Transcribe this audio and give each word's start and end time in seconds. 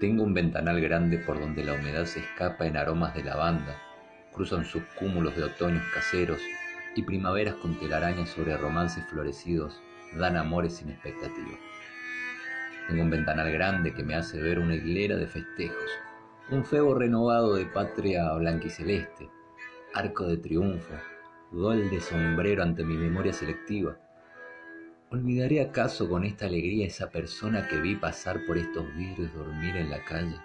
Tengo 0.00 0.24
un 0.24 0.34
ventanal 0.34 0.80
grande 0.80 1.16
por 1.18 1.40
donde 1.40 1.64
la 1.64 1.72
humedad 1.72 2.04
se 2.04 2.20
escapa 2.20 2.66
en 2.66 2.76
aromas 2.76 3.14
de 3.14 3.24
lavanda, 3.24 3.78
cruzan 4.32 4.66
subcúmulos 4.66 5.34
de 5.36 5.44
otoños 5.44 5.84
caseros 5.94 6.38
y 6.94 7.02
primaveras 7.02 7.54
con 7.54 7.78
telarañas 7.78 8.28
sobre 8.28 8.58
romances 8.58 9.06
florecidos 9.06 9.80
dan 10.18 10.36
amores 10.36 10.76
sin 10.76 10.90
expectativa. 10.90 11.56
Tengo 12.88 13.02
un 13.02 13.10
ventanal 13.10 13.50
grande 13.50 13.94
que 13.94 14.04
me 14.04 14.14
hace 14.14 14.40
ver 14.40 14.58
una 14.58 14.74
hilera 14.74 15.16
de 15.16 15.26
festejos, 15.26 15.90
un 16.50 16.64
febo 16.64 16.94
renovado 16.94 17.54
de 17.54 17.64
patria 17.64 18.32
blanquiceleste, 18.34 19.30
arco 19.94 20.26
de 20.26 20.36
triunfo, 20.36 20.94
gol 21.50 21.88
de 21.88 22.00
sombrero 22.00 22.62
ante 22.62 22.84
mi 22.84 22.96
memoria 22.96 23.32
selectiva. 23.32 23.96
¿Olvidaré 25.08 25.60
acaso 25.60 26.08
con 26.08 26.24
esta 26.24 26.46
alegría 26.46 26.88
esa 26.88 27.10
persona 27.10 27.68
que 27.68 27.78
vi 27.78 27.94
pasar 27.94 28.44
por 28.44 28.58
estos 28.58 28.92
vidrios 28.96 29.32
dormir 29.34 29.76
en 29.76 29.88
la 29.88 30.04
calle? 30.04 30.36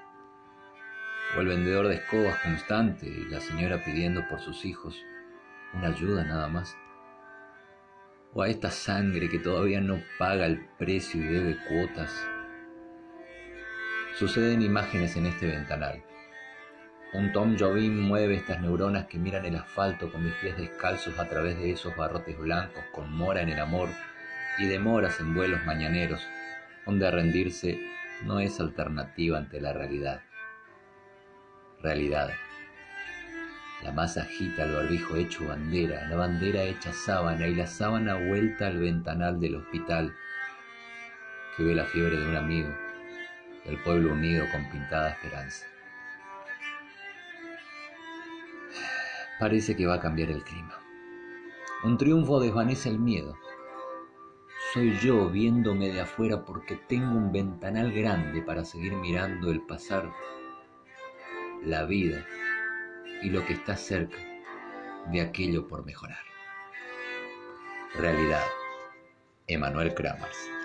O 1.36 1.42
el 1.42 1.48
vendedor 1.48 1.88
de 1.88 1.96
escobas 1.96 2.38
constante 2.44 3.08
y 3.08 3.26
la 3.26 3.40
señora 3.40 3.84
pidiendo 3.84 4.22
por 4.30 4.40
sus 4.40 4.64
hijos 4.64 4.96
una 5.74 5.88
ayuda 5.88 6.24
nada 6.26 6.48
más. 6.48 6.78
O 8.34 8.44
a 8.44 8.50
esta 8.50 8.70
sangre 8.70 9.30
que 9.30 9.40
todavía 9.40 9.82
no 9.82 10.00
paga 10.20 10.46
el 10.46 10.64
precio 10.78 11.20
y 11.20 11.28
debe 11.28 11.58
cuotas. 11.68 12.14
Suceden 14.14 14.62
imágenes 14.62 15.16
en 15.16 15.26
este 15.26 15.48
ventanal. 15.48 16.04
Un 17.14 17.32
Tom 17.32 17.58
Jobim 17.58 18.00
mueve 18.00 18.36
estas 18.36 18.62
neuronas 18.62 19.08
que 19.08 19.18
miran 19.18 19.44
el 19.46 19.56
asfalto 19.56 20.12
con 20.12 20.24
mis 20.24 20.36
pies 20.36 20.56
descalzos 20.56 21.18
a 21.18 21.28
través 21.28 21.58
de 21.58 21.72
esos 21.72 21.96
barrotes 21.96 22.38
blancos 22.38 22.84
con 22.94 23.12
mora 23.12 23.42
en 23.42 23.50
el 23.50 23.60
amor 23.60 23.90
y 24.58 24.66
demoras 24.66 25.20
en 25.20 25.34
vuelos 25.34 25.66
mañaneros, 25.66 26.22
donde 26.86 27.10
rendirse 27.10 27.80
no 28.26 28.40
es 28.40 28.60
alternativa 28.60 29.38
ante 29.38 29.60
la 29.62 29.74
realidad. 29.74 30.22
Realidad. 31.82 32.32
La 33.84 33.92
masa 33.92 34.22
agita 34.22 34.64
el 34.64 34.74
barbijo 34.74 35.16
hecho 35.16 35.48
bandera, 35.48 36.08
la 36.08 36.16
bandera 36.16 36.64
hecha 36.64 36.94
sábana 36.94 37.48
y 37.48 37.56
la 37.56 37.66
sábana 37.66 38.16
vuelta 38.16 38.68
al 38.68 38.78
ventanal 38.78 39.40
del 39.40 39.56
hospital 39.56 40.14
que 41.58 41.64
ve 41.64 41.74
la 41.74 41.86
fiebre 41.86 42.18
de 42.18 42.28
un 42.28 42.36
amigo, 42.36 42.70
del 43.66 43.78
pueblo 43.78 44.14
unido 44.14 44.46
con 44.52 44.70
pintada 44.70 45.10
esperanza. 45.10 45.66
Parece 49.40 49.76
que 49.76 49.88
va 49.88 49.96
a 49.96 50.00
cambiar 50.00 50.30
el 50.30 50.44
clima. 50.44 50.80
Un 51.84 51.98
triunfo 51.98 52.40
desvanece 52.40 52.90
el 52.90 53.00
miedo. 53.00 53.36
Soy 54.74 54.98
yo 55.00 55.30
viéndome 55.30 55.90
de 55.90 56.00
afuera 56.00 56.46
porque 56.46 56.78
tengo 56.88 57.18
un 57.18 57.34
ventanal 57.34 57.92
grande 57.92 58.42
para 58.42 58.64
seguir 58.64 58.94
mirando 58.94 59.52
el 59.52 59.60
pasar, 59.64 60.10
la 61.62 61.84
vida 61.84 62.26
y 63.22 63.30
lo 63.30 63.46
que 63.46 63.52
está 63.52 63.76
cerca 63.76 64.16
de 65.12 65.20
aquello 65.20 65.68
por 65.68 65.86
mejorar. 65.86 66.24
Realidad. 67.96 68.46
Emanuel 69.48 69.94
Kramers. 69.94 70.61